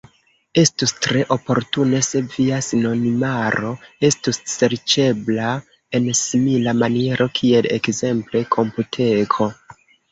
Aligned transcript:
Estus 0.59 0.93
tre 1.05 1.19
oportune, 1.35 1.99
se 2.07 2.21
via 2.37 2.61
sinonimaro 2.69 3.75
estus 4.11 4.41
serĉebla 4.57 5.53
en 6.01 6.09
simila 6.25 6.75
maniero 6.83 7.33
kiel 7.41 7.73
ekzemple 7.81 8.45
Komputeko. 8.59 9.55